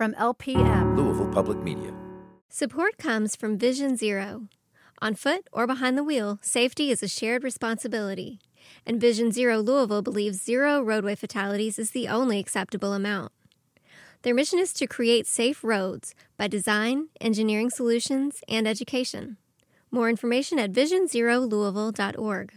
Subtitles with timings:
[0.00, 1.92] From LPM, Louisville Public Media.
[2.48, 4.48] Support comes from Vision Zero.
[5.02, 8.38] On foot or behind the wheel, safety is a shared responsibility.
[8.86, 13.32] And Vision Zero Louisville believes zero roadway fatalities is the only acceptable amount.
[14.22, 19.36] Their mission is to create safe roads by design, engineering solutions, and education.
[19.90, 22.52] More information at visionzerolouisville.org.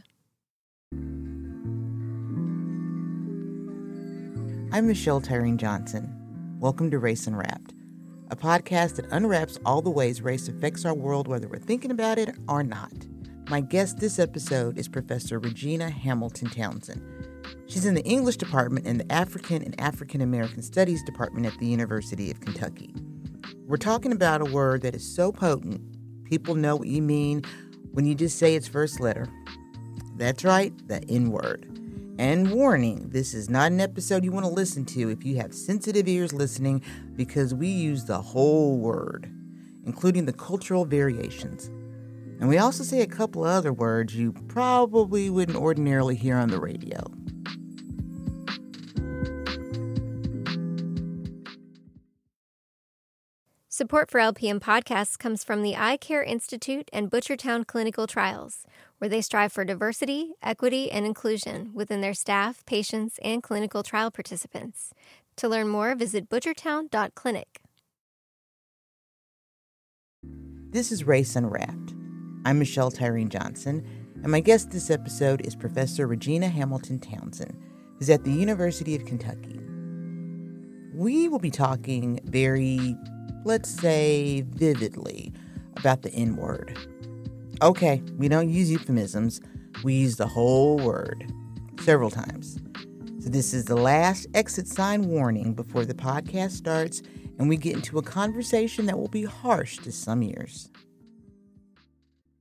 [4.71, 6.22] I'm Michelle Tyrene Johnson.
[6.63, 7.73] Welcome to Race Unwrapped,
[8.31, 12.17] a podcast that unwraps all the ways race affects our world, whether we're thinking about
[12.17, 12.93] it or not.
[13.49, 17.01] My guest this episode is Professor Regina Hamilton Townsend.
[17.67, 21.65] She's in the English department and the African and African American Studies department at the
[21.65, 22.95] University of Kentucky.
[23.67, 25.81] We're talking about a word that is so potent,
[26.23, 27.43] people know what you mean
[27.91, 29.27] when you just say its first letter.
[30.15, 31.82] That's right, the N word.
[32.19, 35.51] And warning, this is not an episode you want to listen to if you have
[35.51, 36.83] sensitive ears listening
[37.15, 39.31] because we use the whole word,
[39.83, 41.71] including the cultural variations.
[42.39, 46.59] And we also say a couple other words you probably wouldn't ordinarily hear on the
[46.59, 47.03] radio.
[53.69, 58.67] Support for LPM podcasts comes from the Eye Care Institute and Butchertown Clinical Trials,
[59.03, 64.09] where they strive for diversity, equity, and inclusion within their staff, patients, and clinical trial
[64.09, 64.93] participants.
[65.35, 67.59] To learn more, visit butchertown.clinic.
[70.69, 71.93] This is Race Unwrapped.
[72.45, 73.85] I'm Michelle Tyrene Johnson,
[74.23, 77.61] and my guest this episode is Professor Regina Hamilton Townsend,
[77.99, 79.59] who's at the University of Kentucky.
[80.95, 82.95] We will be talking very,
[83.43, 85.33] let's say, vividly
[85.75, 86.77] about the N word.
[87.61, 89.39] Okay, we don't use euphemisms,
[89.83, 91.31] we use the whole word
[91.79, 92.59] several times.
[93.19, 97.01] So, this is the last exit sign warning before the podcast starts
[97.39, 100.69] and we get into a conversation that will be harsh to some ears.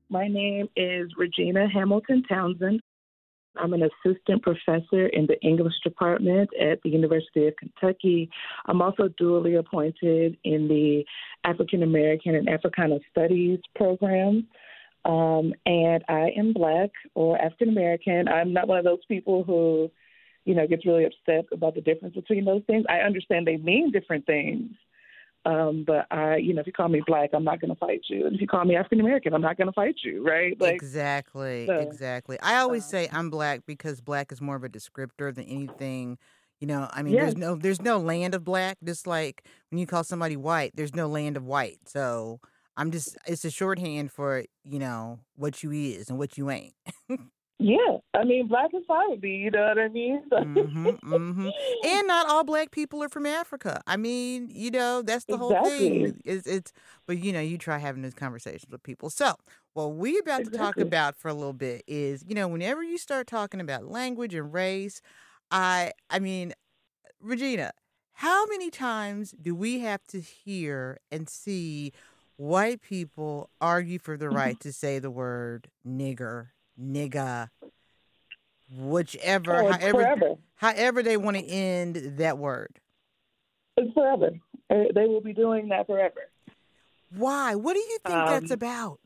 [0.08, 2.80] My name is Regina Hamilton Townsend.
[3.56, 8.30] I'm an assistant professor in the English department at the University of Kentucky.
[8.66, 11.04] I'm also dually appointed in the
[11.44, 14.46] African American and Africana Studies program.
[15.04, 18.28] Um, and I am Black or African American.
[18.28, 19.90] I'm not one of those people who,
[20.44, 22.84] you know, gets really upset about the difference between those things.
[22.88, 24.70] I understand they mean different things.
[25.44, 28.02] Um, but I, you know, if you call me black, I'm not going to fight
[28.08, 28.26] you.
[28.26, 30.58] And if you call me African American, I'm not going to fight you, right?
[30.60, 32.38] Like, exactly, so, exactly.
[32.40, 36.18] I always uh, say I'm black because black is more of a descriptor than anything.
[36.60, 37.22] You know, I mean, yes.
[37.24, 38.78] there's no there's no land of black.
[38.84, 41.80] Just like when you call somebody white, there's no land of white.
[41.86, 42.38] So
[42.76, 46.74] I'm just it's a shorthand for you know what you is and what you ain't.
[47.62, 49.36] Yeah, I mean, black is fine with me.
[49.36, 50.22] You know what I mean?
[50.32, 51.48] mm-hmm, mm-hmm.
[51.84, 53.80] And not all black people are from Africa.
[53.86, 55.56] I mean, you know, that's the exactly.
[55.56, 56.20] whole thing.
[56.24, 56.72] It's, it's,
[57.06, 59.10] but you know, you try having these conversations with people.
[59.10, 59.36] So,
[59.74, 60.58] what we about exactly.
[60.58, 63.84] to talk about for a little bit is, you know, whenever you start talking about
[63.84, 65.00] language and race,
[65.52, 66.54] I, I mean,
[67.20, 67.70] Regina,
[68.14, 71.92] how many times do we have to hear and see
[72.36, 74.36] white people argue for the mm-hmm.
[74.36, 76.48] right to say the word nigger
[76.80, 77.50] nigga,
[78.76, 80.34] whichever, oh, however, forever.
[80.56, 82.80] however they want to end that word.
[83.76, 84.30] It's forever.
[84.70, 86.20] Uh, they will be doing that forever.
[87.14, 87.54] Why?
[87.54, 89.00] What do you think um, that's about?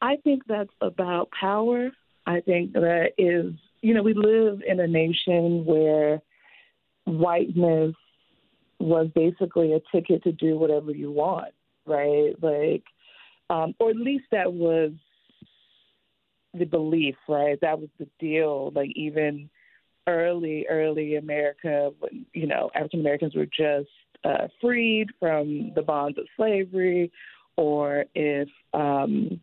[0.00, 1.90] I think that's about power.
[2.26, 6.20] I think that is, you know, we live in a nation where
[7.06, 7.94] whiteness
[8.78, 11.54] was basically a ticket to do whatever you want,
[11.86, 12.32] right?
[12.40, 12.84] Like,
[13.50, 14.92] um, or at least that was
[16.52, 17.58] the belief, right?
[17.60, 18.72] That was the deal.
[18.74, 19.50] Like even
[20.06, 23.90] early, early America, when you know African Americans were just
[24.24, 27.10] uh, freed from the bonds of slavery,
[27.56, 29.40] or if um,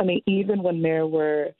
[0.00, 1.50] I mean, even when there were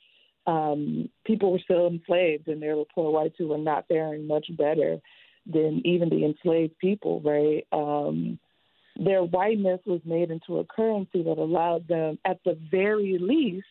[0.47, 4.45] um, people were still enslaved, and there were poor whites who were not faring much
[4.57, 4.97] better
[5.51, 7.65] than even the enslaved people, right?
[7.71, 8.39] Um,
[8.95, 13.65] their whiteness was made into a currency that allowed them, at the very least,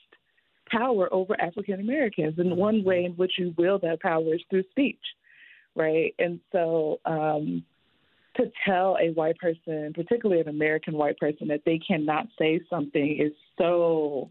[0.71, 2.39] power over African Americans.
[2.39, 5.01] And one way in which you wield that power is through speech,
[5.75, 6.15] right?
[6.19, 7.65] And so um,
[8.37, 13.17] to tell a white person, particularly an American white person, that they cannot say something
[13.19, 14.31] is so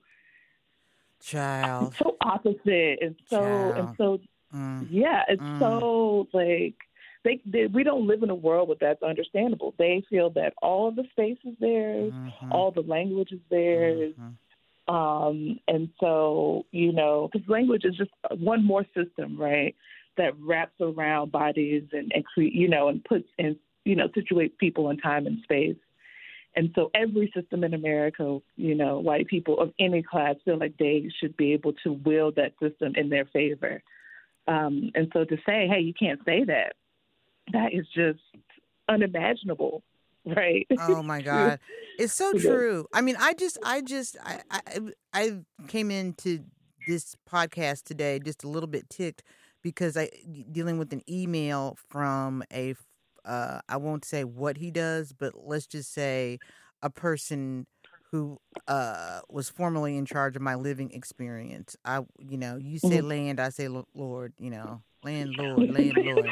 [1.23, 3.77] child so opposite and so child.
[3.77, 4.19] and so
[4.53, 4.87] mm.
[4.91, 5.59] yeah it's mm.
[5.59, 6.75] so like
[7.23, 10.91] they, they, we don't live in a world where that's understandable they feel that all
[10.91, 12.51] the space is theirs mm-hmm.
[12.51, 14.29] all the language is theirs mm-hmm.
[14.85, 19.73] Um, and so, you know, because language is just one more system, right,
[20.17, 23.55] that wraps around bodies and, and cre- you know, and puts and
[23.85, 25.75] you know, situates people in time and space.
[26.55, 30.77] And so every system in America, you know, white people of any class feel like
[30.77, 33.81] they should be able to wield that system in their favor.
[34.47, 36.73] Um, and so to say, hey, you can't say that,
[37.51, 38.19] that is just
[38.87, 39.83] unimaginable,
[40.25, 40.67] right?
[40.79, 41.59] Oh my God,
[41.97, 42.85] it's so true.
[42.93, 44.61] I mean, I just, I just, I, I,
[45.13, 45.31] I
[45.67, 46.43] came into
[46.87, 49.23] this podcast today just a little bit ticked
[49.61, 50.09] because I
[50.51, 52.75] dealing with an email from a
[53.25, 56.39] uh, I won't say what he does, but let's just say
[56.81, 57.65] a person
[58.11, 58.37] who
[58.67, 61.75] uh, was formerly in charge of my living experience.
[61.83, 63.07] I, you know, you say mm-hmm.
[63.07, 66.27] land, I say Lord, you know, land, Lord, land, Lord.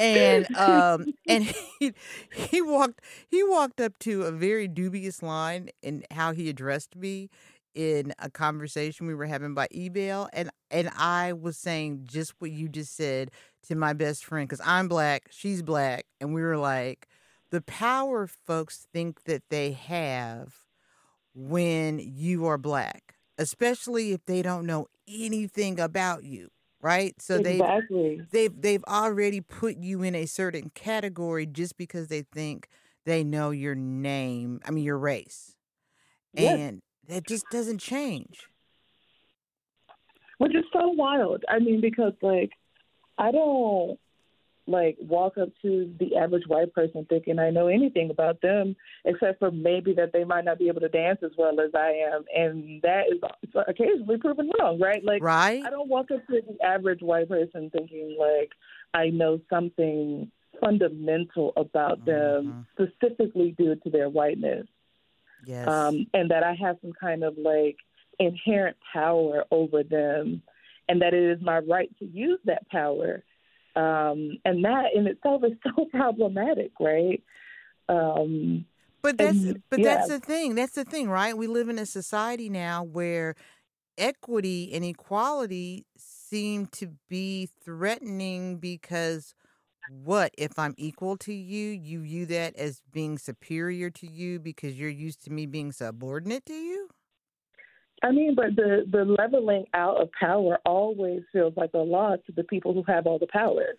[0.00, 1.44] And um and
[1.80, 1.94] he
[2.32, 7.30] he walked he walked up to a very dubious line in how he addressed me
[7.74, 12.50] in a conversation we were having by email and and I was saying just what
[12.52, 13.30] you just said
[13.68, 17.08] to my best friend cuz I'm black, she's black and we were like
[17.50, 20.54] the power folks think that they have
[21.34, 26.48] when you are black, especially if they don't know anything about you,
[26.82, 27.14] right?
[27.20, 28.16] So exactly.
[28.16, 32.68] they've they've they've already put you in a certain category just because they think
[33.04, 35.54] they know your name, I mean your race.
[36.34, 36.58] Yes.
[36.58, 38.46] And that just doesn't change.
[40.38, 41.44] Which is so wild.
[41.48, 42.50] I mean, because like
[43.18, 43.98] I don't
[44.70, 49.38] like walk up to the average white person thinking I know anything about them except
[49.38, 52.24] for maybe that they might not be able to dance as well as I am,
[52.34, 53.20] and that is
[53.68, 55.04] occasionally proven wrong, right?
[55.04, 55.62] Like, right?
[55.64, 58.50] I don't walk up to the average white person thinking like
[58.94, 60.30] I know something
[60.60, 62.48] fundamental about mm-hmm.
[62.48, 64.66] them specifically due to their whiteness.
[65.46, 65.66] Yes.
[65.66, 67.76] Um, and that I have some kind of like
[68.18, 70.42] inherent power over them,
[70.88, 73.22] and that it is my right to use that power.
[73.76, 77.22] Um, and that in itself is so problematic, right?
[77.88, 78.66] Um,
[79.02, 79.96] but that's and, but yeah.
[79.96, 80.54] that's the thing.
[80.54, 81.36] That's the thing, right?
[81.36, 83.34] We live in a society now where
[83.96, 89.34] equity and equality seem to be threatening because
[89.88, 91.70] what if I'm equal to you?
[91.70, 96.46] You view that as being superior to you because you're used to me being subordinate
[96.46, 96.88] to you?
[98.02, 102.32] I mean, but the the leveling out of power always feels like a loss to
[102.32, 103.74] the people who have all the power.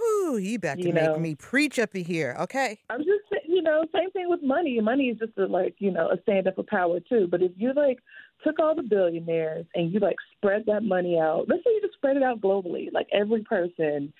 [0.00, 1.18] Ooh, you about to you make know?
[1.18, 2.36] me preach up in here.
[2.40, 2.78] Okay.
[2.88, 3.20] I'm just
[3.60, 4.80] you know, same thing with money.
[4.80, 7.28] Money is just a, like, you know, a stand up for power too.
[7.30, 7.98] But if you like
[8.42, 11.94] took all the billionaires and you like spread that money out, let's say you just
[11.94, 14.12] spread it out globally, like every person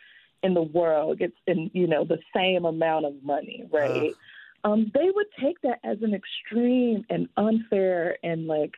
[0.43, 4.12] in the world gets in you know the same amount of money, right?
[4.12, 4.17] Uh.
[4.62, 8.73] Um, they would take that as an extreme and unfair and like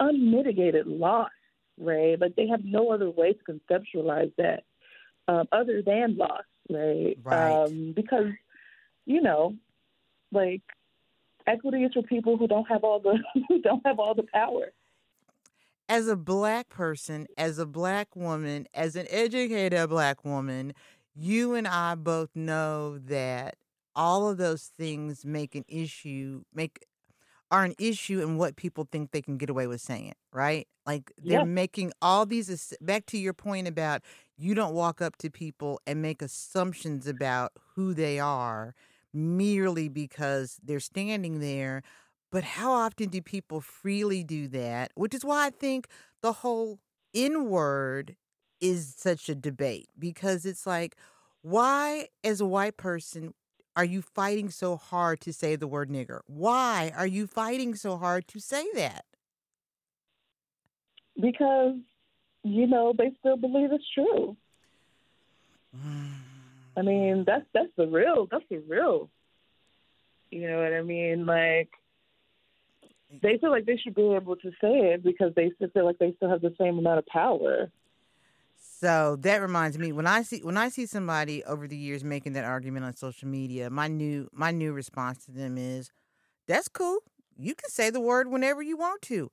[0.00, 1.30] unmitigated loss,
[1.78, 2.20] right?
[2.20, 4.64] Like they have no other way to conceptualize that
[5.28, 7.16] um, other than loss, right?
[7.22, 7.64] Right.
[7.64, 8.32] Um, because
[9.06, 9.54] you know,
[10.32, 10.62] like
[11.46, 13.18] equity is for people who don't have all the
[13.48, 14.72] who don't have all the power
[15.90, 20.72] as a black person, as a black woman, as an educated black woman,
[21.16, 23.56] you and I both know that
[23.96, 26.86] all of those things make an issue, make
[27.50, 30.68] are an issue in what people think they can get away with saying, right?
[30.86, 31.44] Like they're yeah.
[31.44, 34.02] making all these back to your point about
[34.36, 38.74] you don't walk up to people and make assumptions about who they are
[39.12, 41.82] merely because they're standing there.
[42.30, 44.92] But how often do people freely do that?
[44.94, 45.88] Which is why I think
[46.22, 46.78] the whole
[47.14, 48.16] N word
[48.60, 50.96] is such a debate because it's like,
[51.42, 53.34] why, as a white person,
[53.76, 56.20] are you fighting so hard to say the word nigger?
[56.26, 59.04] Why are you fighting so hard to say that?
[61.20, 61.76] Because,
[62.42, 64.36] you know, they still believe it's true.
[66.76, 69.10] I mean, that's that's the real that's the real.
[70.30, 71.26] You know what I mean?
[71.26, 71.70] Like
[73.22, 75.98] they feel like they should be able to say it because they still feel like
[75.98, 77.70] they still have the same amount of power.
[78.80, 82.32] So that reminds me when I see when I see somebody over the years making
[82.32, 85.92] that argument on social media, my new my new response to them is,
[86.48, 87.00] "That's cool.
[87.36, 89.30] You can say the word whenever you want to,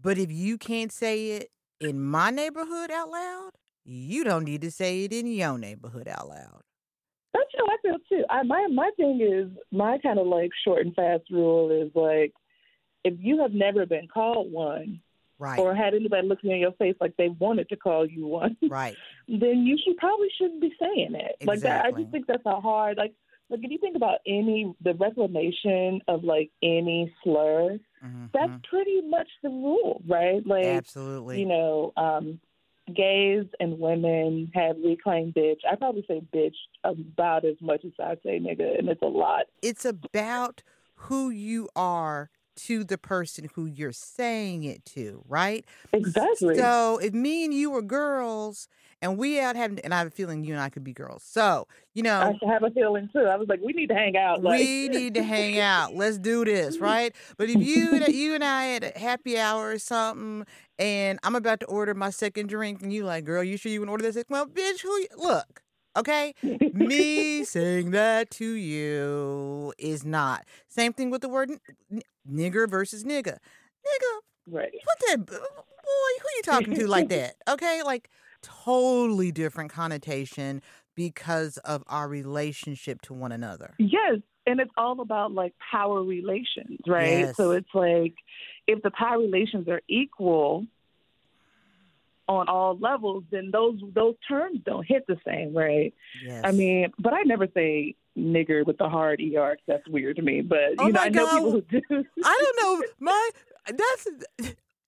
[0.00, 3.50] but if you can't say it in my neighborhood out loud,
[3.84, 6.62] you don't need to say it in your neighborhood out loud."
[7.34, 8.24] That's how I feel too.
[8.30, 12.32] I, my my thing is my kind of like short and fast rule is like,
[13.04, 15.02] if you have never been called one,
[15.38, 15.58] right.
[15.58, 18.96] or had anybody looking in your face like they wanted to call you one, right,
[19.26, 21.36] then you should probably shouldn't be saying it.
[21.40, 21.46] Exactly.
[21.46, 23.14] Like that, I just think that's a hard like.
[23.50, 28.26] Like if you think about any the reclamation of like any slur, mm-hmm.
[28.30, 30.46] that's pretty much the rule, right?
[30.46, 32.40] Like absolutely, you know, um,
[32.94, 35.60] gays and women have reclaimed bitch.
[35.70, 36.54] I probably say bitch
[36.84, 39.46] about as much as I say nigga, and it's a lot.
[39.62, 40.62] It's about
[40.94, 45.64] who you are to the person who you're saying it to, right?
[45.92, 46.56] Exactly.
[46.56, 48.68] So if me and you were girls
[49.00, 51.22] and we out having, and I have a feeling you and I could be girls.
[51.22, 53.20] So you know, I have a feeling too.
[53.20, 54.42] I was like, we need to hang out.
[54.42, 54.60] Like.
[54.60, 55.94] We need to hang out.
[55.94, 57.14] Let's do this, right?
[57.36, 60.46] But if you you and I at a happy hour or something,
[60.78, 63.80] and I'm about to order my second drink, and you like, girl, you sure you
[63.80, 64.24] want to order this?
[64.28, 65.06] Well, bitch, who?
[65.16, 65.62] Look,
[65.98, 66.34] Okay?
[66.72, 70.44] Me saying that to you is not.
[70.68, 71.50] Same thing with the word
[71.90, 73.38] n- nigger versus nigga.
[73.86, 74.70] Nigga, right.
[74.84, 77.34] what that boy, who you talking to like that?
[77.48, 77.82] Okay?
[77.84, 78.10] Like
[78.42, 80.62] totally different connotation
[80.94, 83.74] because of our relationship to one another.
[83.78, 84.18] Yes.
[84.46, 87.20] And it's all about like power relations, right?
[87.20, 87.36] Yes.
[87.36, 88.14] So it's like
[88.66, 90.66] if the power relations are equal,
[92.28, 95.94] on all levels, then those those terms don't hit the same, right?
[96.24, 96.42] Yes.
[96.44, 99.56] I mean, but I never say nigger with the hard er.
[99.66, 100.42] That's weird to me.
[100.42, 101.36] But Oh you know, my I know God.
[101.36, 102.04] people who do.
[102.24, 102.86] I don't know.
[103.00, 103.30] My
[103.66, 104.08] that's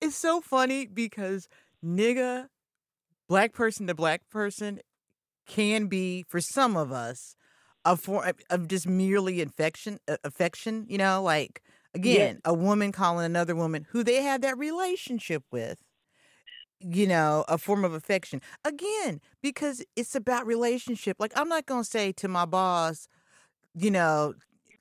[0.00, 1.48] it's so funny because
[1.84, 2.48] nigga,
[3.28, 4.80] black person to black person,
[5.46, 7.36] can be for some of us
[7.84, 10.86] a form of just merely infection, affection.
[10.88, 11.62] You know, like
[11.94, 15.82] again, a woman calling another woman who they have that relationship with.
[16.80, 18.40] You know, a form of affection.
[18.64, 21.18] Again, because it's about relationship.
[21.20, 23.06] Like I'm not gonna say to my boss,
[23.74, 24.34] you know,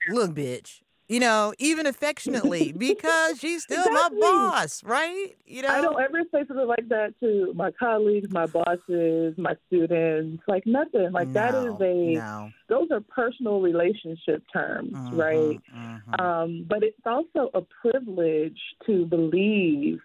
[0.10, 0.82] look, bitch.
[1.10, 4.20] You know, even affectionately, because she's still Exactly.
[4.20, 5.36] my boss, right?
[5.48, 9.56] You know, I don't ever say something like that to my colleagues, my bosses, my
[9.68, 10.44] students.
[10.48, 11.12] Like nothing.
[11.12, 12.14] Like that is a.
[12.14, 12.52] no.
[12.70, 15.60] Those are personal relationship terms, right?
[15.76, 16.22] Mhm, mhm.
[16.22, 20.00] Um, but it's also a privilege to believe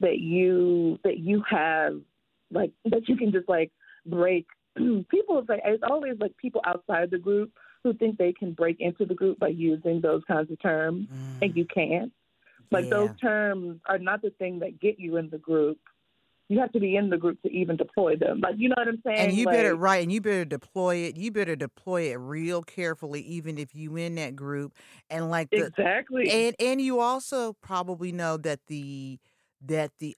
[0.00, 2.00] that you that you have
[2.50, 3.72] like that you can just like
[4.06, 7.50] break people like it's always like people outside the group
[7.84, 11.42] who think they can break into the group by using those kinds of terms mm.
[11.42, 12.12] and you can't.
[12.70, 12.90] Like Yeah.
[12.90, 15.78] those terms are not the thing that get you in the group.
[16.48, 18.40] You have to be in the group to even deploy them.
[18.40, 19.18] Like you know what I'm saying?
[19.18, 21.16] And you like, better right, and you better deploy it.
[21.16, 24.72] You better deploy it real carefully, even if you in that group.
[25.10, 26.30] And like the exactly.
[26.30, 29.18] and and you also probably know that the
[29.64, 30.16] that the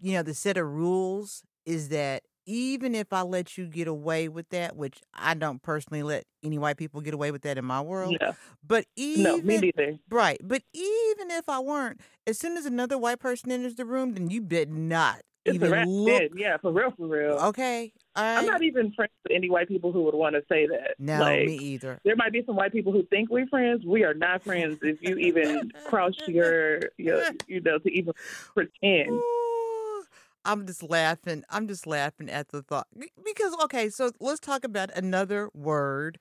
[0.00, 4.28] you know the set of rules is that even if I let you get away
[4.28, 7.64] with that, which I don't personally let any white people get away with that in
[7.64, 8.34] my world, no,
[8.66, 9.98] but even no, me neither.
[10.10, 10.40] Right.
[10.42, 14.30] But even if I weren't, as soon as another white person enters the room, then
[14.30, 16.32] you bet not It's a even look.
[16.34, 17.32] Yeah, for real, for real.
[17.32, 17.92] Okay.
[18.16, 18.38] Right.
[18.38, 20.96] I'm not even friends with any white people who would want to say that.
[20.98, 21.98] no, like, me either.
[22.04, 23.84] there might be some white people who think we're friends.
[23.86, 28.12] We are not friends if you even cross your, your you know, to even
[28.54, 29.10] pretend.
[29.10, 30.04] Ooh,
[30.44, 31.44] I'm just laughing.
[31.48, 32.88] I'm just laughing at the thought
[33.24, 33.88] because okay.
[33.88, 36.18] So let's talk about another word,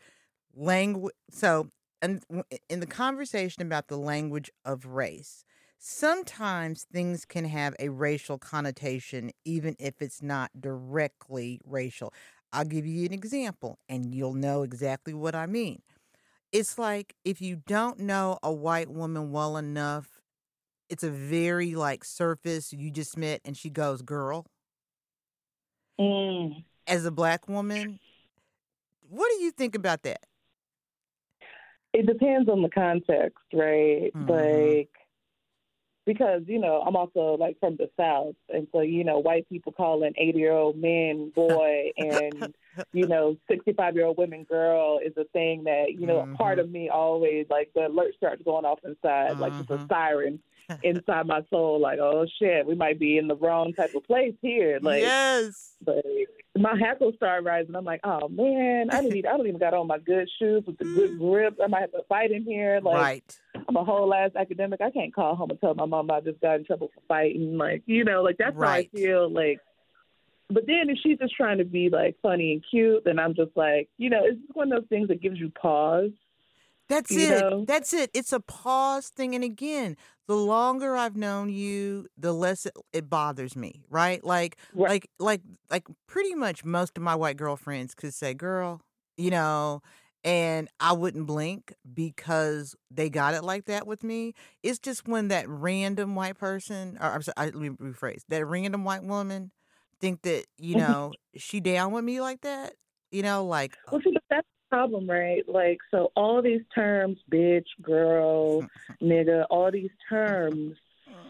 [0.56, 1.16] language.
[1.30, 1.70] So,
[2.02, 2.24] and
[2.70, 5.44] in the conversation about the language of race,
[5.80, 12.14] sometimes things can have a racial connotation, even if it's not directly racial.
[12.54, 15.82] I'll give you an example, and you'll know exactly what I mean.
[16.52, 20.20] It's like if you don't know a white woman well enough
[20.90, 24.48] it's a very like surface you just met and she goes girl
[26.00, 26.64] Mm.
[26.88, 28.00] as a black woman
[29.08, 30.26] what do you think about that
[31.94, 34.12] It depends on the context, right?
[34.16, 34.30] Mhm.
[34.30, 34.90] Like,
[36.10, 39.72] because you know, I'm also like from the South, and so you know, white people
[39.72, 42.52] calling 80 year old man boy, and
[42.94, 46.58] you know, 65 year old women girl is a thing that you know, a part
[46.58, 46.66] mm-hmm.
[46.66, 49.86] of me always like the alert starts going off inside, like it's a mm-hmm.
[49.88, 50.40] siren
[50.84, 54.36] inside my soul, like oh shit, we might be in the wrong type of place
[54.42, 55.02] here, like.
[55.02, 56.04] yes But
[56.58, 57.76] my hackles start rising.
[57.76, 59.26] I'm like, oh man, I didn't.
[59.26, 61.20] I don't even got on my good shoes with the good mm.
[61.20, 61.58] grip.
[61.64, 62.80] I might have to fight in here.
[62.84, 64.82] Like right I'm a whole ass academic.
[64.82, 67.58] I can't call home and tell my mom I just got in trouble for fighting.
[67.58, 68.90] Like you know, like that's Right.
[68.92, 69.30] how I feel.
[69.30, 69.60] Like,
[70.50, 73.52] but then if she's just trying to be like funny and cute, then I'm just
[73.56, 76.12] like, you know, it's just one of those things that gives you pause.
[76.90, 77.68] That's you it know?
[77.68, 79.96] that's it it's a pause thing and again
[80.28, 84.90] the longer i've known you the less it, it bothers me right like Right.
[84.90, 85.42] like like
[85.72, 88.82] like pretty much most of my white girlfriends could say girl
[89.18, 89.82] you know
[90.24, 95.30] and i wouldn't blink because they got it like that with me it's just when
[95.30, 99.52] that random white person or i'm sorry I, let me rephrase that random white woman
[100.02, 102.74] think that you know she down with me like that
[103.12, 105.44] you know like Well, see, but that's problem, right?
[105.48, 108.68] Like, so all these terms, bitch, girl,
[109.02, 110.76] nigga, all these terms,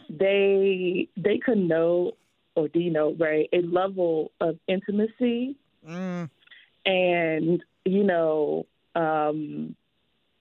[0.10, 2.18] they they connote
[2.56, 5.56] or Dino, right, a level of intimacy
[5.88, 6.30] Mm.
[6.86, 8.66] and you know
[8.96, 9.76] um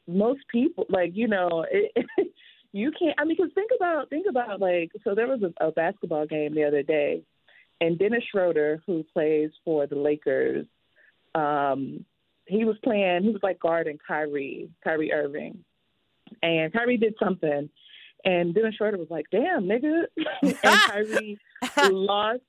[0.09, 1.93] most people like you know it,
[2.73, 5.71] you can't i mean because think about think about like so there was a, a
[5.71, 7.23] basketball game the other day
[7.81, 10.67] and dennis schroeder who plays for the lakers
[11.37, 12.05] um
[12.49, 15.65] he was playing he was like guarding kyrie kyrie irving.
[16.43, 17.69] And kyrie did something
[18.25, 20.05] and Dennis Schroeder was like, "Damn, nigga,"
[20.43, 21.39] and Kyrie
[21.91, 22.43] lost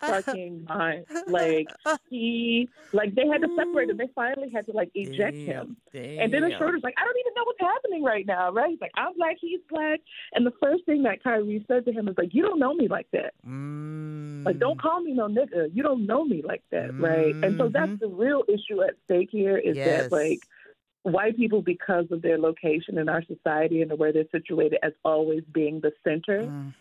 [0.00, 1.06] fucking mind.
[1.26, 1.68] Like
[2.10, 3.96] he, like they had to separate him.
[3.96, 5.76] They finally had to like eject him.
[5.92, 6.20] Damn.
[6.20, 8.70] And Dennis Schroeder's like, I don't even know what's happening right now, right?
[8.70, 10.00] He's like, I'm black, he's black.
[10.34, 12.88] And the first thing that Kyrie said to him is like, You don't know me
[12.88, 13.34] like that.
[13.46, 14.44] Mm.
[14.44, 15.70] Like, don't call me no nigga.
[15.74, 17.34] You don't know me like that, right?
[17.34, 17.98] And so that's Mhm.
[18.00, 20.02] the real issue at stake here is Yes.
[20.02, 20.40] that like
[21.02, 24.92] white people, because of their location in our society and the way they're situated as
[25.04, 26.74] always being the center, Mm.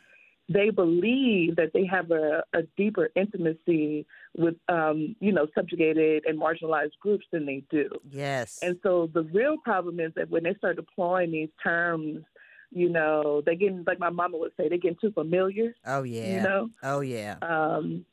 [0.48, 4.06] They believe that they have a, a deeper intimacy
[4.38, 7.90] with, um, you know, subjugated and marginalized groups than they do.
[8.12, 8.60] Yes.
[8.62, 12.24] And so the real problem is that when they start deploying these terms,
[12.72, 15.74] you know, they getting like my mama would say, they getting too familiar.
[15.86, 16.36] oh yeah.
[16.36, 17.38] You know, Oh yeah.
[17.42, 18.06] um,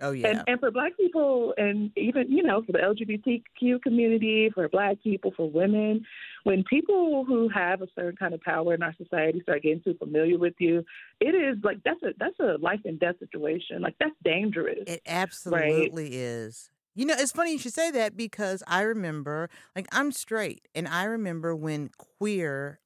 [0.00, 0.28] Oh yeah.
[0.28, 5.02] and and for Black people, and even you know for the LGBTQ community, for Black
[5.02, 6.04] people, for women,
[6.44, 9.94] when people who have a certain kind of power in our society start getting too
[9.98, 10.84] familiar with you,
[11.20, 13.82] it is like that's a that's a life and death situation.
[13.82, 14.84] Like that's dangerous.
[14.86, 16.70] It absolutely is.
[16.94, 20.86] You know, it's funny you should say that because I remember, like, I'm straight, and
[20.86, 22.80] I remember when queer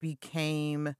[0.00, 0.94] became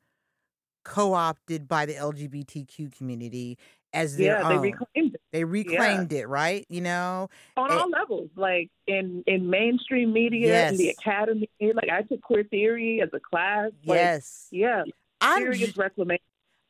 [0.85, 3.59] co opted by the LGBTQ community
[3.93, 5.13] as their yeah, they own.
[5.33, 6.65] They reclaimed it, right?
[6.69, 7.29] You know?
[7.57, 11.49] on all levels, like in in mainstream media, in the academy.
[11.61, 13.73] Like I took queer theory as a class.
[13.85, 14.49] Like, yes.
[14.51, 14.85] yeah,
[15.21, 16.25] I'm serious ju- reclamation.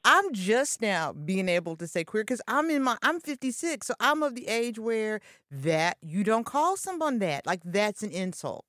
[0.05, 3.95] I'm just now being able to say queer because I'm in my I'm 56, so
[4.01, 8.65] I'm of the age where that you don't call someone that like that's an insult.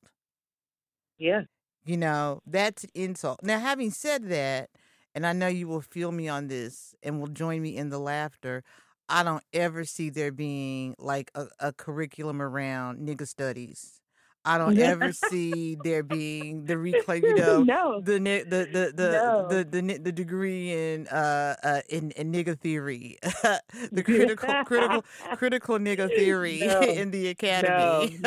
[1.18, 1.44] Yeah,
[1.86, 3.42] You know, that's an insult.
[3.44, 4.70] Now, having said that,
[5.14, 8.00] and I know you will feel me on this and will join me in the
[8.00, 8.64] laughter,
[9.10, 14.00] I don't ever see there being like a, a curriculum around nigga studies.
[14.46, 19.10] I don't ever see there being the reclaim, you know, no, the the the the
[19.12, 19.48] No.
[19.50, 23.18] the, the the degree in uh uh in, in nigga theory,
[23.92, 25.04] the critical critical
[25.36, 26.80] critical nigga theory No.
[26.82, 28.18] in the academy.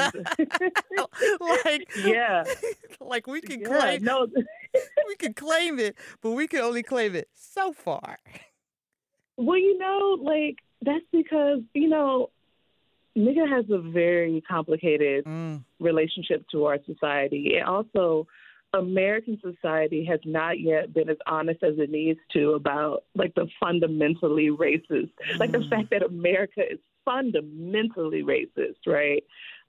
[1.41, 2.45] Like yeah,
[3.01, 4.27] like we can yeah, claim no.
[5.09, 8.19] we can claim it, but we can only claim it so far.
[9.39, 12.31] Well, you know, like that's because you know,
[13.17, 18.27] nigga has a very complicated Mm, relationship to our society, and also.
[18.75, 23.47] American society has not yet been as honest as it needs to about like the
[23.61, 25.69] fundamentally racist, like the Mm.
[25.69, 29.23] fact that America is fundamentally racist, right?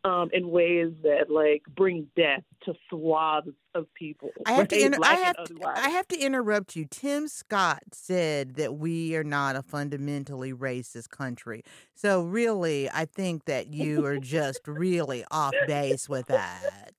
[0.06, 4.32] Um, in ways that like bring death to swaths of people.
[4.46, 5.56] I have to inter- I have to.
[5.66, 6.86] I have to interrupt you.
[6.90, 11.64] Tim Scott said that we are not a fundamentally racist country.
[11.96, 16.92] So really, I think that you are just really off base with that.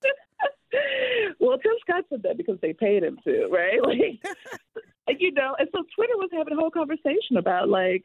[1.40, 3.80] well, Tim Scott said that because they paid him to, right?
[5.06, 8.04] Like, you know, and so Twitter was having a whole conversation about like,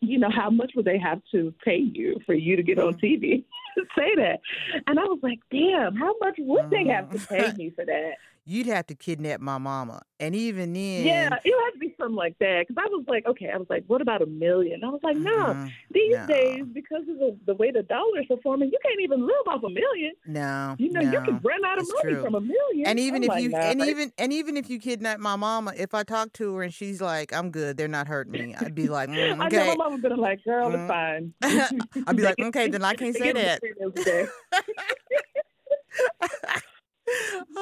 [0.00, 2.94] you know, how much would they have to pay you for you to get on
[2.94, 3.02] mm.
[3.02, 3.44] TV
[3.76, 4.40] to say that?
[4.86, 7.28] And I was like, damn, how much would they have to mm.
[7.28, 8.12] pay me for that?
[8.50, 11.94] You'd have to kidnap my mama, and even then, Yeah, it would have to be
[12.00, 12.64] something like that.
[12.66, 14.82] Because I was like, okay, I was like, what about a million?
[14.82, 15.52] I was like, no.
[15.52, 15.70] Mhm.
[15.90, 16.26] These No.
[16.26, 19.62] days, because of the, the way the dollar is performing, you can't even live off
[19.64, 20.14] a million.
[20.24, 21.12] no, You know, no.
[21.12, 22.22] you can run out of it's money true.
[22.22, 22.86] from a million.
[22.86, 25.20] And even I'm if like, you nah, and like- even and even if you kidnap
[25.20, 28.32] my mama, if I talk to her and she's like, "I'm good, they're not hurting
[28.32, 30.74] me," I'd be like, mm, I know "Okay." my mama been like, girl, Mm.
[30.74, 31.34] it's fine.
[32.06, 33.60] I'd be like, "Okay, then I can't say that."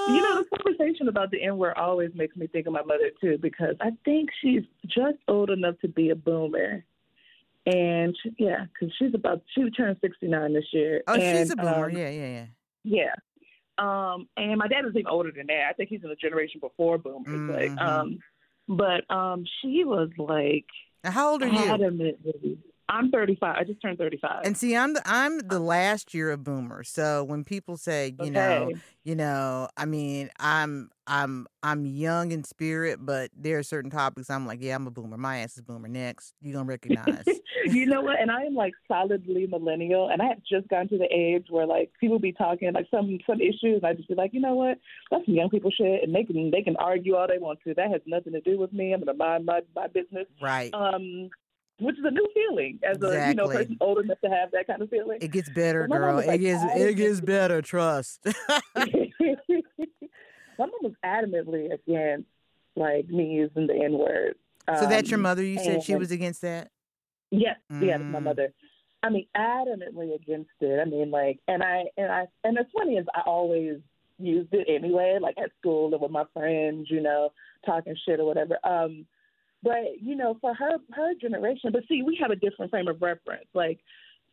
[0.09, 3.11] You know, this conversation about the N word always makes me think of my mother
[3.21, 6.85] too, because I think she's just old enough to be a boomer.
[7.67, 11.03] And she, yeah, because she's about she turned sixty nine this year.
[11.07, 11.87] oh, she's a boomer.
[11.87, 12.47] um, yeah, yeah, yeah.
[12.85, 13.15] Yeah.
[13.79, 15.67] Um, and my dad is even older than that.
[15.69, 17.27] I think he's in a generation before boomers.
[17.27, 17.55] Mhm.
[17.77, 18.19] Like, um,
[18.69, 20.67] but um, she was like
[21.05, 21.59] how old are you?
[21.59, 22.59] adamantly.
[22.89, 23.57] I'm 35.
[23.57, 24.43] I just turned 35.
[24.45, 26.85] And see, I'm the I'm the last year of boomer.
[26.85, 28.73] So when people say, you know,
[29.03, 34.31] you know, I mean, I'm I'm I'm young in spirit, but there are certain topics
[34.31, 35.17] I'm like, yeah, I'm a boomer.
[35.17, 35.89] My ass is boomer.
[35.89, 37.25] Next, you're gonna recognize.
[37.67, 38.21] you know what?
[38.21, 41.67] And I am like solidly millennial, and I have just gotten to the age where
[41.67, 44.55] like people be talking like some some issues, and I just be like, you know
[44.55, 44.79] what?
[45.11, 47.75] That's some young people shit, and they can they can argue all they want to.
[47.75, 48.93] That has nothing to do with me.
[48.93, 50.27] I'm gonna mind my my business.
[50.41, 50.73] right.
[50.73, 51.31] Um,
[51.79, 54.67] which is a new feeling as a you know person old enough to have that
[54.67, 55.19] kind of feeling.
[55.21, 56.17] It gets better, But my mom girl.
[56.19, 57.63] was It gets it gets better.
[57.63, 58.27] Trust.
[60.59, 62.29] My mom was adamantly against
[62.77, 64.37] like me using the N word.
[64.79, 65.43] so that's your Um, mother.
[65.43, 66.71] You said she was against that.
[67.31, 68.23] Yes, yeah, my Mm.
[68.25, 68.53] mother.
[69.03, 70.81] I mean, adamantly against it.
[70.81, 73.79] I mean, like, and I and I and it's funny is I always
[74.19, 77.31] used it anyway, like at school and with my friends, you know,
[77.65, 78.59] talking shit or whatever.
[78.65, 79.07] Um,
[79.67, 83.03] but you know, for her her generation, but see, we have a different frame of
[83.03, 83.49] reference.
[83.53, 83.81] Like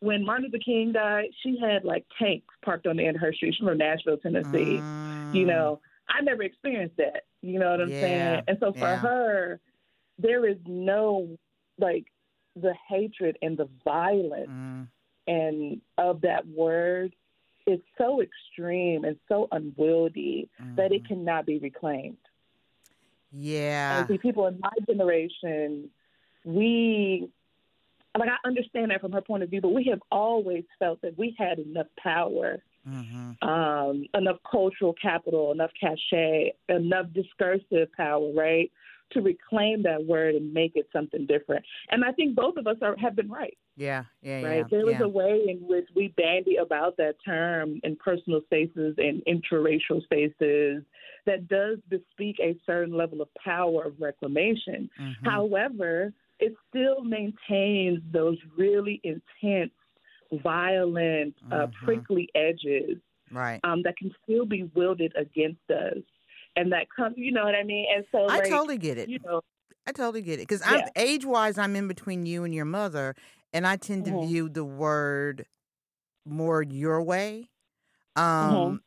[0.00, 3.32] when Martin Luther King died, she had like tanks parked on the end of her
[3.32, 3.54] street.
[3.58, 4.84] She's from Nashville, Tennessee.
[5.32, 5.48] You Mm.
[5.48, 7.24] know, I never experienced that.
[7.42, 8.42] You know what I'm Yeah, saying?
[8.48, 8.98] And so for yeah.
[8.98, 9.60] her,
[10.18, 11.36] there is no
[11.78, 12.04] like
[12.54, 14.88] the hatred and the violence Mm.
[15.26, 17.16] and of that word
[17.66, 21.08] is so extreme and so unwieldy that it Mhm.
[21.08, 22.18] cannot be reclaimed.
[23.36, 23.98] Yeah.
[23.98, 25.90] And see, people in my generation,
[26.44, 27.28] we
[28.16, 31.18] like I understand that from her point of view, but we have always felt that
[31.18, 38.70] we had enough power hmm um, enough cultural capital, enough cachet, enough discursive power, right,
[39.12, 41.64] to reclaim that word and make it something different.
[41.90, 44.04] And I think both of us are, have been right, Yeah.
[44.22, 44.42] Yeah.
[44.42, 44.56] right?
[44.58, 44.64] Yeah.
[44.70, 45.04] There is yeah.
[45.04, 50.84] a way in which we bandy about that term in personal spaces and interracial spaces
[51.26, 54.90] that does bespeak a certain level of power of reclamation.
[55.00, 55.16] Mhm.
[55.24, 59.72] However, it still maintains those really intense,
[60.32, 61.72] violent, uh, Mhm.
[61.84, 62.98] prickly edges
[63.30, 63.60] Right.
[63.64, 65.98] um, that can still be wielded against us,
[66.56, 67.86] and that comes, you know what I mean?
[67.94, 69.08] And so, I like, totally get it.
[69.08, 69.40] you know,
[69.86, 70.88] I totally get it because I'm Yeah.
[70.96, 71.58] age wise.
[71.58, 73.14] I'm in between you and your mother,
[73.54, 74.14] and I tend to Mhm.
[74.14, 75.46] view the word
[76.26, 77.50] more your way.
[78.16, 78.80] Um, Mhm.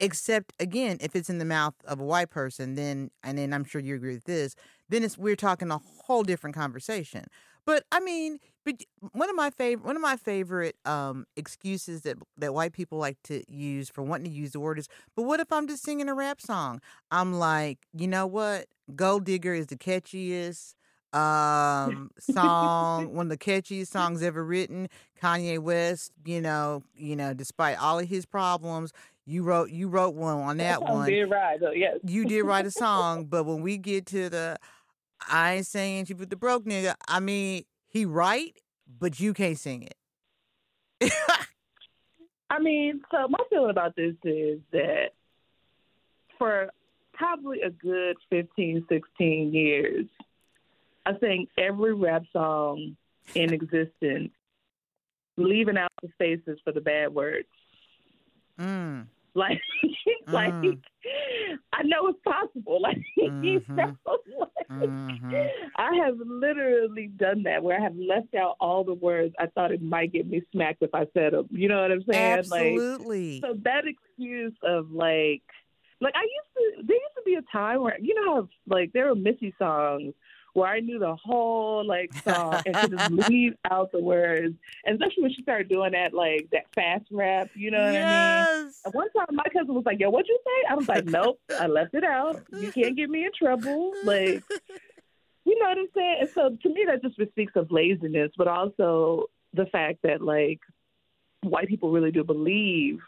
[0.00, 3.64] except again, if it's in the mouth of a white person, then and then I'm
[3.64, 4.56] sure you agree with this.
[4.88, 7.26] Then it's we're talking a whole different conversation.
[7.66, 8.76] But I mean, but
[9.12, 13.18] one of my favorite one of my favorite um excuses that that white people like
[13.24, 16.08] to use for wanting to use the word is, but what if I'm just singing
[16.08, 16.80] a rap song?
[17.10, 18.66] I'm like, you know what?
[18.96, 20.74] Gold Digger is the catchiest
[21.12, 24.88] um song, one of the catchiest songs ever written.
[25.22, 28.92] Kanye West, you know, you know, despite all of his problems,
[29.26, 31.08] you wrote you wrote one on that one.
[31.08, 31.98] did right, though, yes.
[32.04, 34.56] You did write a song, but when we get to the
[35.28, 38.54] I ain't saying you with the broke nigga, I mean, he right,
[38.98, 41.12] but you can't sing it.
[42.50, 45.10] I mean, so my feeling about this is that
[46.38, 46.70] for
[47.14, 50.06] probably a good 15, 16 years,
[51.06, 52.96] I think every rap song
[53.34, 54.30] in existence,
[55.36, 57.48] leaving out the spaces for the bad words.
[58.60, 59.06] mm.
[59.34, 59.60] Like,
[60.32, 60.78] like Mm.
[61.72, 62.80] I know it's possible.
[62.80, 63.76] Like, you Mhm.
[63.76, 63.96] know,
[64.38, 65.50] like, Mhm.
[65.76, 69.72] I have literally done that where I have left out all the words I thought
[69.72, 71.48] it might get me smacked if I said them.
[71.50, 72.36] You know what I'm saying?
[72.36, 73.40] Like, Absolutely.
[73.40, 75.42] so that excuse of like,
[76.00, 78.92] like I used to, there used to be a time where you know how like
[78.92, 80.14] there were Missy songs
[80.54, 84.94] where I knew the whole like song and could just leave out the words, and
[84.94, 87.48] especially when she started doing that like that fast rap.
[87.54, 88.36] You know what I mean?
[88.38, 88.48] yes.
[88.84, 91.40] And One time, my cousin was like, "Yo, what'd you say?" I was like, "Nope,
[91.58, 92.42] I left it out.
[92.50, 94.42] You can't get me in trouble." Like,
[95.44, 96.16] you know what I'm saying?
[96.20, 100.60] And so, to me, that just speaks of laziness, but also the fact that like
[101.42, 102.98] white people really do believe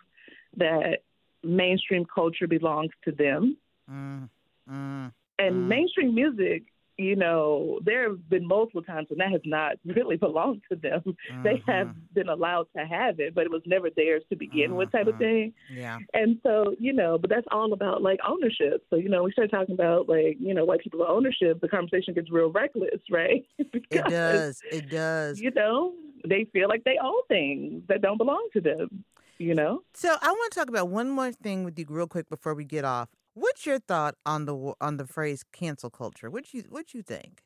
[0.57, 0.99] that
[1.43, 3.57] mainstream culture belongs to them,
[3.91, 4.29] Mm,
[4.71, 5.67] mm, and Mm.
[5.69, 6.65] mainstream music.
[6.97, 11.03] You know, there have been multiple times when that has not really belonged to them.
[11.43, 14.93] They have been allowed to have it, but it was never theirs to begin with,
[14.93, 15.19] type of Mhm.
[15.19, 15.53] thing.
[15.69, 15.99] Yeah.
[16.13, 18.85] And so, you know, but that's all about like ownership.
[18.91, 22.15] So, you know, we start talking about like, you know, white people ownership, the conversation
[22.15, 23.45] gets real reckless, right?
[23.59, 24.61] It does.
[24.71, 25.41] It does.
[25.41, 25.95] You know,
[26.27, 29.05] they feel like they own things that don't belong to them,
[29.39, 29.83] you know?
[29.95, 32.65] So I want to talk about one more thing with you real quick before we
[32.65, 33.09] get off.
[33.35, 36.31] What's your thought on the on the phrase cancel culture?
[36.31, 37.43] What you what you think?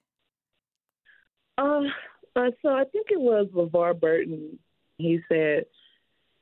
[1.56, 1.80] Uh,
[2.36, 4.58] uh, so I think it was LeVar Burton.
[4.98, 5.64] He said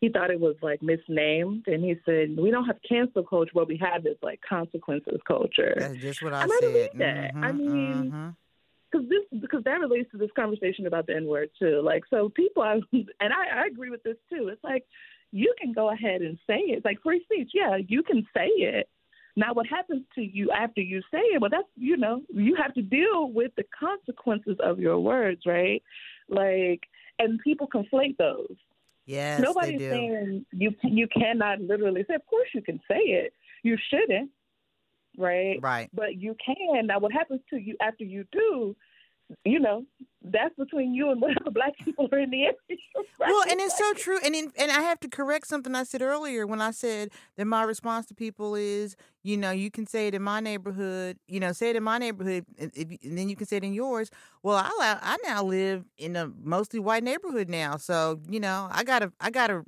[0.00, 3.50] he thought it was like misnamed, and he said we don't have cancel culture.
[3.52, 5.74] What we have is like consequences culture.
[5.78, 6.72] That's just what I And I said.
[6.72, 7.30] believe that.
[7.42, 8.37] I Mhm, mean, mhm.
[8.90, 11.80] because this because that relates to this conversation about the N word too.
[11.85, 14.48] Like, so people, I, and I, I agree with this too.
[14.48, 14.85] It's like
[15.30, 16.78] you can go ahead and say it.
[16.78, 17.52] It's like free speech.
[17.54, 18.88] Yeah, you can say it.
[19.37, 21.40] Now, what happens to you after you say it?
[21.40, 25.83] Well, that's you know you have to deal with the consequences of your words, right?
[26.29, 26.81] Like,
[27.18, 28.57] and people conflate those.
[29.05, 29.90] yes, Nobody's they do.
[29.90, 32.14] saying you you cannot literally say.
[32.14, 33.35] Of course, you can say it.
[33.62, 34.31] You shouldn't,
[35.18, 35.59] right?
[35.61, 35.90] right.
[35.92, 36.87] But you can.
[36.87, 38.75] Now, what happens to you after you do?
[39.45, 39.85] You know,
[40.23, 42.55] that's between you and whatever black people are in the area.
[43.19, 43.31] Right?
[43.31, 44.19] Well, and it's so true.
[44.23, 47.47] And in, and I have to correct something I said earlier when I said that
[47.47, 51.41] my response to people is, you know, you can say it in my neighborhood, you
[51.41, 54.11] know, say it in my neighborhood, and, and then you can say it in yours.
[54.43, 58.85] Well, I I now live in a mostly white neighborhood now, so you know, I
[58.85, 59.65] gotta I gotta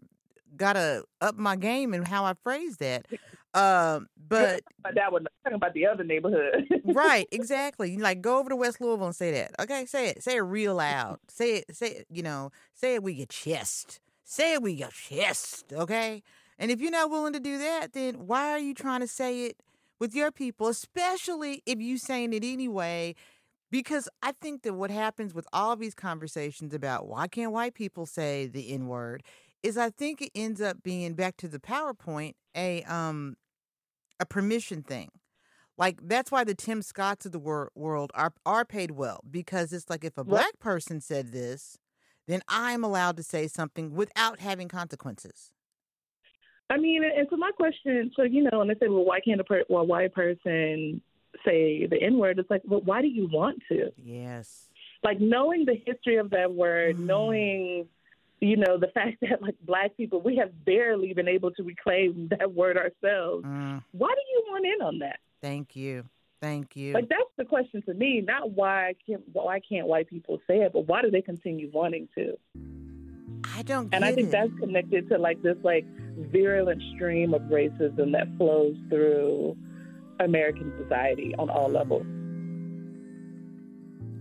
[0.56, 3.06] gotta up my game and how I phrase that.
[3.54, 4.62] Um, but
[4.94, 6.68] that was talking about the other neighborhood.
[6.84, 7.96] right, exactly.
[7.96, 9.52] Like go over to West Louisville and say that.
[9.58, 10.22] Okay, say it.
[10.22, 11.18] Say it real loud.
[11.28, 11.76] Say it.
[11.76, 12.06] Say it.
[12.10, 12.52] You know.
[12.74, 14.00] Say it with your chest.
[14.24, 15.72] Say it with your chest.
[15.72, 16.22] Okay.
[16.58, 19.46] And if you're not willing to do that, then why are you trying to say
[19.46, 19.56] it
[19.98, 23.14] with your people, especially if you saying it anyway?
[23.70, 28.06] Because I think that what happens with all these conversations about why can't white people
[28.06, 29.22] say the N word
[29.62, 33.36] is I think it ends up being back to the PowerPoint a um
[34.20, 35.10] a permission thing.
[35.76, 39.72] Like that's why the Tim Scotts of the wor- world are are paid well because
[39.72, 41.78] it's like if a black person said this,
[42.26, 45.52] then I'm allowed to say something without having consequences.
[46.70, 49.40] I mean, and so my question, so you know, and they say, well, why can't
[49.40, 51.00] a per- well, white person
[51.44, 52.38] say the N word?
[52.38, 53.90] It's like, well, why do you want to?
[53.96, 54.68] Yes.
[55.02, 57.06] Like knowing the history of that word, mm.
[57.06, 57.88] knowing
[58.40, 62.28] you know, the fact that like black people, we have barely been able to reclaim
[62.38, 63.44] that word ourselves.
[63.44, 63.82] Mm.
[63.92, 65.18] Why do you want in on that?
[65.40, 66.04] Thank you.
[66.40, 66.92] Thank you.
[66.92, 70.72] Like that's the question to me, not why can't why can't white people say it,
[70.72, 72.38] but why do they continue wanting to?
[73.56, 74.30] I don't And I think it.
[74.30, 75.84] that's connected to like this like
[76.30, 79.56] virulent stream of racism that flows through
[80.20, 82.06] American society on all levels.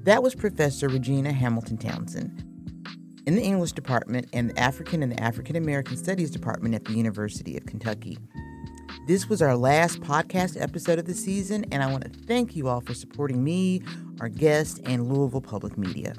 [0.05, 2.46] That was Professor Regina Hamilton Townsend
[3.27, 6.93] in the English department and the African and the African American Studies department at the
[6.93, 8.17] University of Kentucky.
[9.05, 12.69] This was our last podcast episode of the season, and I want to thank you
[12.69, 13.81] all for supporting me,
[14.21, 16.13] our guests, and Louisville Public Media.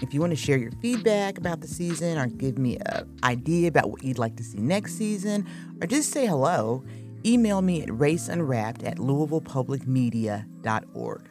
[0.00, 3.68] If you want to share your feedback about the season or give me an idea
[3.68, 5.46] about what you'd like to see next season,
[5.82, 6.82] or just say hello,
[7.26, 11.28] email me at raceunwrapped at louisvillepublicmedia.org.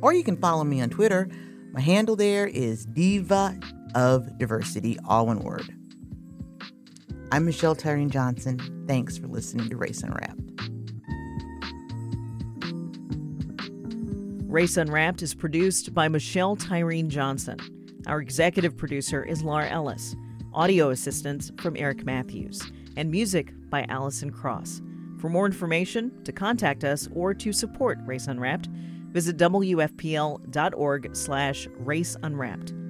[0.00, 1.28] Or you can follow me on Twitter.
[1.72, 3.58] My handle there is Diva
[3.94, 5.68] of diversity, all one word.
[7.30, 8.84] I'm Michelle Tyrene Johnson.
[8.88, 10.40] Thanks for listening to Race Unwrapped.
[14.48, 17.58] Race Unwrapped is produced by Michelle Tyrene Johnson.
[18.06, 20.16] Our executive producer is Laura Ellis.
[20.54, 22.62] Audio assistance from Eric Matthews.
[22.96, 24.80] And music by Allison Cross.
[25.18, 28.68] For more information, to contact us, or to support Race Unwrapped,
[29.12, 32.87] visit wfpl.org slash raceunwrapped.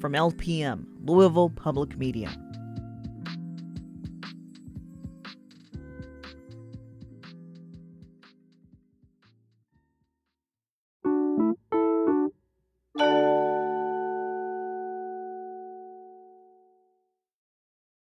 [0.00, 2.30] From LPM, Louisville Public Media.